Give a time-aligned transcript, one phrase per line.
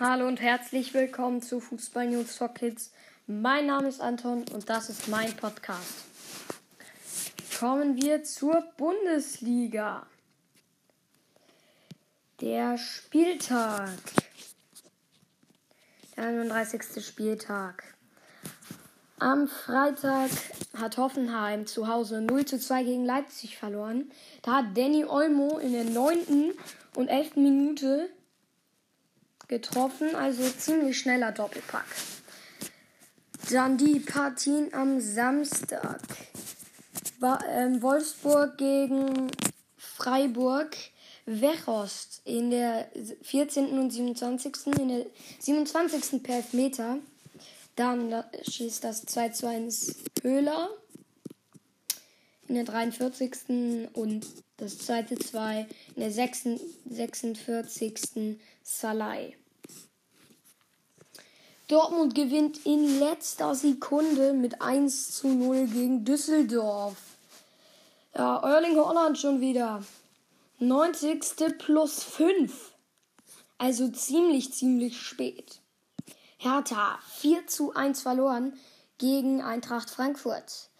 [0.00, 2.90] Hallo und herzlich willkommen zu Fußball News for Kids.
[3.26, 6.06] Mein Name ist Anton und das ist mein Podcast.
[7.58, 10.06] Kommen wir zur Bundesliga.
[12.40, 13.90] Der Spieltag.
[16.16, 17.04] Der 31.
[17.04, 17.84] Spieltag.
[19.18, 20.30] Am Freitag
[20.78, 24.10] hat Hoffenheim zu Hause 0 zu 2 gegen Leipzig verloren.
[24.40, 26.54] Da hat Danny Olmo in der 9.
[26.94, 27.36] und 11.
[27.36, 28.08] Minute
[29.50, 31.84] getroffen, also ziemlich schneller Doppelpack.
[33.50, 36.00] Dann die Partien am Samstag.
[37.52, 39.30] Ähm, Wolfsburg gegen
[39.76, 40.74] Freiburg.
[41.26, 42.88] Wechost in der
[43.22, 43.78] 14.
[43.78, 44.54] und 27.
[44.78, 45.04] In der
[45.38, 46.22] 27.
[46.22, 46.96] per Elfmeter.
[47.76, 50.70] Dann schießt das 2 zu 1 Höhler
[52.48, 53.90] in der 43.
[53.92, 58.38] und das zweite 2 in der 46.
[58.62, 59.36] Salai.
[61.70, 66.96] Dortmund gewinnt in letzter Sekunde mit 1 zu 0 gegen Düsseldorf.
[68.12, 69.80] Ja, Erling Holland schon wieder.
[70.58, 71.58] 90.
[71.58, 72.72] plus 5.
[73.56, 75.60] Also ziemlich, ziemlich spät.
[76.38, 78.58] Hertha 4 zu 1 verloren
[78.98, 80.70] gegen Eintracht Frankfurt.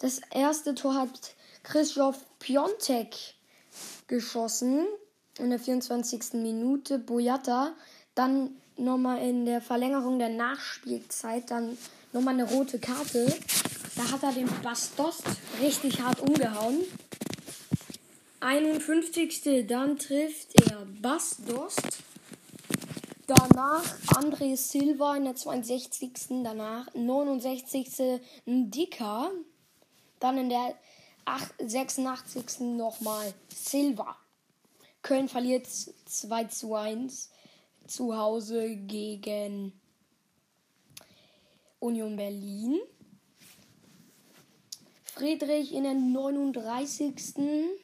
[0.00, 3.16] Das erste Tor hat Christoph Piontek
[4.06, 4.86] geschossen
[5.38, 6.34] in der 24.
[6.34, 6.98] Minute.
[6.98, 7.72] Boyata
[8.14, 11.76] dann nochmal in der Verlängerung der Nachspielzeit dann
[12.12, 13.34] nochmal eine rote Karte.
[13.96, 15.22] Da hat er den Bastos
[15.60, 16.80] richtig hart umgehauen.
[18.40, 19.66] 51.
[19.66, 21.76] Dann trifft er Bastos.
[23.26, 23.82] Danach
[24.14, 26.12] André Silva in der 62.
[26.44, 28.20] Danach 69.
[28.44, 29.30] Ndika.
[30.20, 30.74] Dann in der
[31.58, 32.60] 86.
[32.60, 34.16] nochmal Silva.
[35.02, 37.30] Köln verliert 2 zu 1
[37.86, 39.72] zu Hause gegen
[41.78, 42.78] Union Berlin.
[45.04, 47.74] Friedrich in der 39.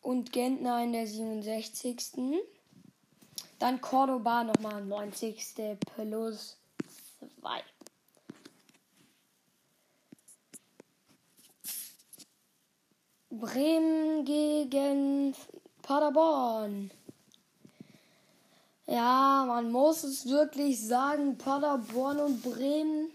[0.00, 2.14] Und Gentner in der 67.
[3.58, 5.78] Dann Cordoba nochmal 90.
[5.94, 6.56] plus
[7.40, 7.62] 2.
[13.30, 15.34] Bremen gegen
[15.86, 16.90] Paderborn.
[18.88, 23.12] Ja, man muss es wirklich sagen, Paderborn und Bremen,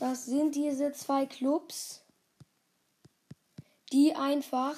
[0.00, 2.00] das sind diese zwei Clubs,
[3.92, 4.74] die einfach,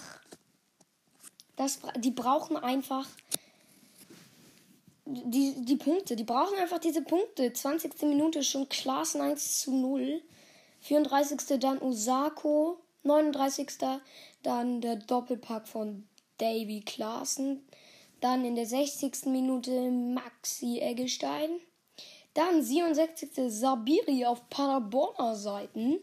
[1.56, 3.08] das, die brauchen einfach
[5.06, 7.50] die, die Punkte, die brauchen einfach diese Punkte.
[7.50, 8.02] 20.
[8.02, 10.22] Minute schon Klassen 1 zu 0.
[10.80, 11.58] 34.
[11.58, 12.78] dann Osako.
[13.04, 13.68] 39.
[14.42, 16.06] dann der Doppelpack von
[16.38, 17.66] Davy Klaassen.
[18.20, 19.26] Dann in der 60.
[19.26, 21.50] Minute Maxi Eggestein.
[22.34, 23.30] Dann 67.
[23.48, 25.98] Sabiri auf Paderborner Seiten.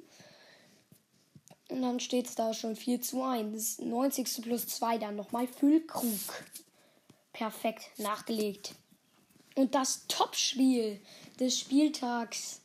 [1.70, 3.80] Und dann steht es da schon 4 zu 1.
[3.80, 4.42] 90.
[4.42, 6.44] plus 2 dann nochmal Füllkrug.
[7.32, 8.76] Perfekt nachgelegt.
[9.56, 11.00] Und das Topspiel
[11.40, 12.62] des Spieltags.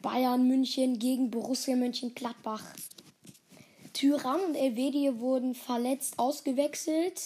[0.00, 2.64] Bayern München gegen Borussia Mönchengladbach.
[3.92, 7.20] Tyrann und Elvedie wurden verletzt ausgewechselt.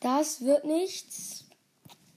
[0.00, 1.44] Das wird nichts.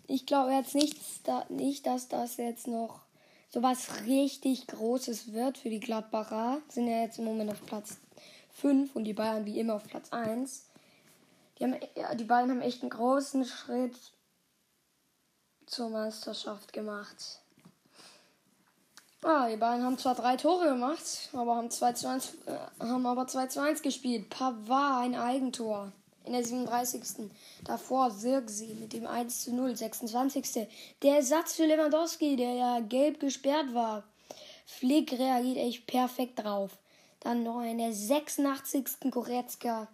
[0.08, 3.02] Ich glaube jetzt nichts, da, nicht, dass das jetzt noch
[3.50, 6.62] so was richtig Großes wird für die Gladbacher.
[6.70, 7.98] Sind ja jetzt im Moment auf Platz
[8.54, 10.68] 5 und die Bayern wie immer auf Platz 1.
[11.58, 13.98] Die, haben, ja, die beiden haben echt einen großen Schritt
[15.66, 17.41] zur Meisterschaft gemacht.
[19.24, 23.06] Ah, die beiden haben zwar drei Tore gemacht, aber haben 2 zu 1, äh, haben
[23.06, 24.32] aber 2 zu 1 gespielt.
[24.32, 25.92] Pavard ein Eigentor
[26.26, 27.30] in der 37.
[27.64, 30.68] Davor Sirksi mit dem 1 zu 0, 26.
[31.04, 34.04] Der Ersatz für Lewandowski, der ja gelb gesperrt war.
[34.66, 36.72] Flick reagiert echt perfekt drauf.
[37.20, 39.12] Dann noch in der 86.
[39.12, 39.88] Goretzka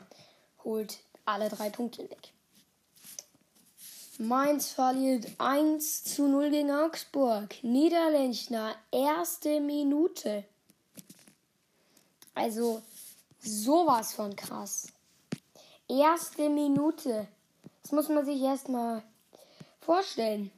[0.64, 2.32] holt alle drei Punkte weg.
[4.20, 7.56] Mainz verliert 1 zu 0 gegen Augsburg.
[7.64, 10.44] Niederlechner, erste Minute.
[12.34, 12.82] Also
[13.40, 14.88] sowas von krass.
[15.88, 17.28] Erste Minute.
[17.84, 19.04] Das muss man sich erstmal
[19.82, 20.52] vorstellen.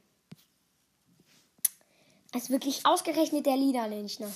[2.34, 4.30] Ist wirklich ausgerechnet der Niederlechner.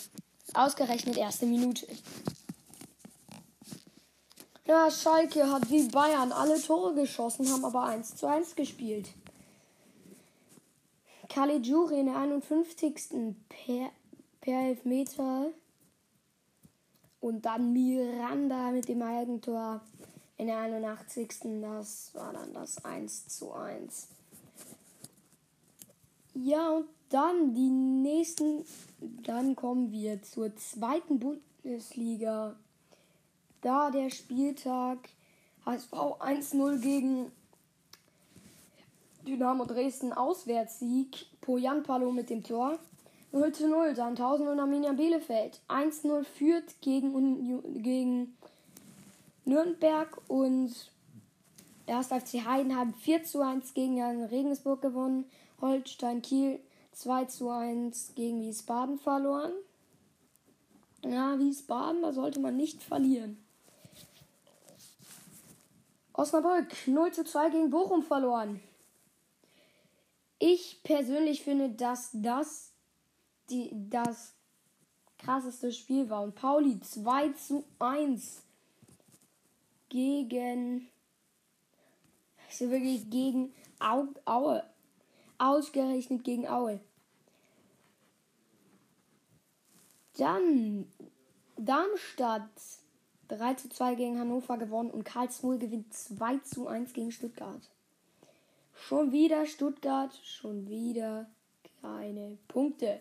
[0.53, 1.87] Ausgerechnet erste Minute.
[4.67, 9.11] Ja, Schalke hat wie Bayern alle Tore geschossen, haben aber 1 zu 1 gespielt.
[11.29, 13.35] Caligiuri in der 51.
[13.49, 13.91] per,
[14.41, 15.49] per Elfmeter.
[17.21, 19.83] Und dann Miranda mit dem Eigentor
[20.39, 21.29] in der 81.
[21.61, 24.09] Das war dann das 1 zu 1.
[26.35, 28.65] Ja, und dann die nächsten,
[29.23, 32.57] dann kommen wir zur zweiten Bundesliga.
[33.65, 34.99] Da der Spieltag
[35.65, 37.33] HSV 1-0 gegen
[39.27, 41.25] Dynamo Dresden Auswärtssieg.
[41.41, 42.79] Pojan Palo mit dem Tor.
[43.33, 43.95] 0 zu 0.
[43.95, 45.63] Dann 1000 und Arminia Bielefeld.
[45.69, 48.37] 1-0 führt gegen, gegen
[49.47, 50.93] Nürnberg und
[51.87, 52.07] 1.
[52.09, 55.25] FC Heidenheim 4 zu 1 gegen Regensburg gewonnen.
[55.63, 56.61] Holstein Kiel
[56.93, 59.53] 2 zu 1 gegen Wiesbaden verloren.
[61.03, 63.43] Ja, Wiesbaden, da sollte man nicht verlieren.
[66.15, 68.61] Osnabrück 0 zu 2 gegen Bochum verloren.
[70.39, 72.73] Ich persönlich finde, dass das
[73.51, 74.35] die, das
[75.19, 76.23] krasseste Spiel war.
[76.23, 78.43] Und Pauli 2 zu 1
[79.89, 80.89] gegen.
[82.49, 84.65] Also wirklich gegen Au, Aue.
[85.39, 86.79] Ausgerechnet gegen Aue.
[90.17, 90.87] Dann
[91.57, 92.51] Darmstadt
[93.29, 97.71] 3 zu 2 gegen Hannover gewonnen und Karlsruhe gewinnt 2 zu 1 gegen Stuttgart.
[98.75, 101.27] Schon wieder Stuttgart, schon wieder
[101.81, 103.01] keine Punkte.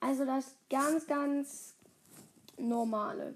[0.00, 1.74] Also das ganz, ganz
[2.56, 3.34] normale.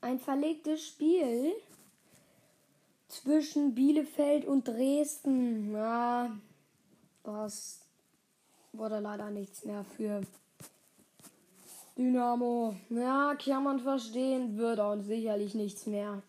[0.00, 1.52] Ein verlegtes Spiel
[3.08, 5.72] zwischen Bielefeld und Dresden.
[5.72, 6.36] Ja,
[7.22, 7.80] das
[8.72, 10.22] wurde leider nichts mehr für
[12.00, 12.74] Dynamo.
[12.88, 16.22] Ja, kann man verstehen, wird auch sicherlich nichts mehr.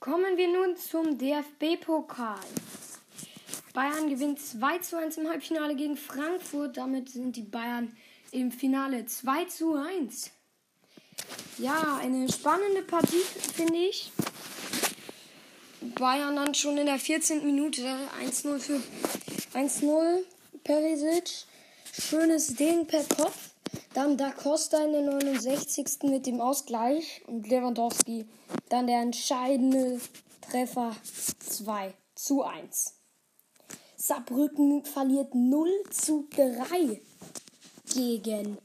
[0.00, 2.38] Kommen wir nun zum DFB-Pokal.
[3.72, 6.76] Bayern gewinnt 2 zu 1 im Halbfinale gegen Frankfurt.
[6.76, 7.96] Damit sind die Bayern
[8.32, 10.30] im Finale 2 zu 1.
[11.56, 13.24] Ja, eine spannende Partie,
[13.54, 14.12] finde ich.
[15.98, 17.46] Bayern dann schon in der 14.
[17.46, 17.82] Minute
[18.22, 18.80] 1-0 für
[19.54, 20.18] 1-0
[20.64, 21.46] Perisic.
[22.00, 23.50] Schönes Ding per Kopf.
[23.92, 26.04] Dann Da Costa in der 69.
[26.04, 28.26] mit dem Ausgleich und Lewandowski.
[28.68, 30.00] Dann der entscheidende
[30.40, 30.94] Treffer
[31.40, 32.94] 2 zu 1.
[33.96, 37.00] Saarbrücken verliert 0 zu 3
[37.92, 38.58] gegen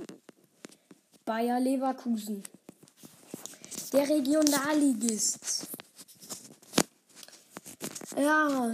[1.25, 2.43] Bayer Leverkusen.
[3.91, 5.67] Der Regionalligist.
[8.15, 8.73] Ja,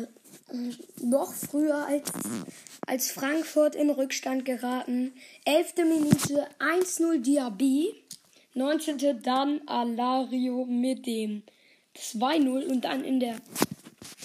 [1.02, 2.12] noch früher als,
[2.90, 5.14] als Frankfurt in Rückstand geraten.
[5.46, 5.76] 11.
[5.78, 7.94] Minute 1-0 Diaby.
[8.56, 9.22] 19.
[9.22, 11.44] dann Alario mit dem
[11.96, 13.36] 2-0 und dann in der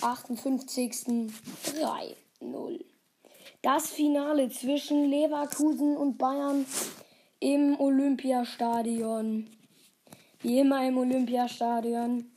[0.00, 1.31] 58.
[2.40, 2.84] 3-0.
[3.61, 6.64] Das Finale zwischen Leverkusen und Bayern
[7.40, 9.50] im Olympiastadion.
[10.40, 12.31] Wie immer im Olympiastadion.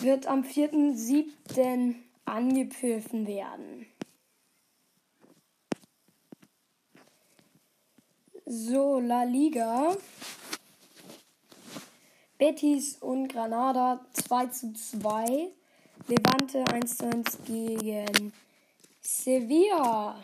[0.00, 2.07] Wird am 4.7.
[2.28, 3.86] angepfiffen werden.
[8.46, 9.96] So, La Liga.
[12.38, 15.52] Betis und Granada 2 zu 2.
[16.06, 18.32] Levante 1 zu 1 gegen
[19.00, 20.22] Sevilla.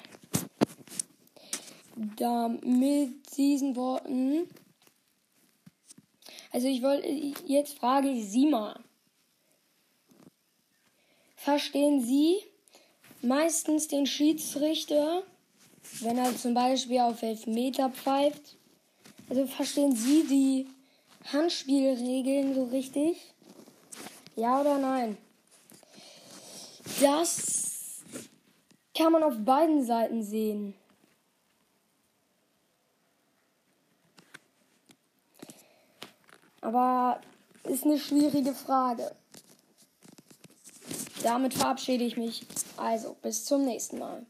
[2.16, 4.48] Da mit diesen Worten.
[6.52, 7.08] Also ich wollte
[7.46, 8.78] jetzt frage ich Sie mal.
[11.44, 12.38] Verstehen Sie
[13.22, 15.22] meistens den Schiedsrichter
[16.00, 18.56] wenn er zum Beispiel auf Elfmeter pfeift.
[19.28, 20.66] Also verstehen Sie die
[21.32, 23.32] Handspielregeln so richtig?
[24.36, 25.16] Ja oder nein?
[27.00, 28.02] Das
[28.96, 30.74] kann man auf beiden Seiten sehen.
[36.60, 37.20] Aber
[37.64, 39.14] ist eine schwierige Frage.
[41.24, 42.42] Damit verabschiede ich mich.
[42.76, 44.26] Also, bis zum nächsten Mal.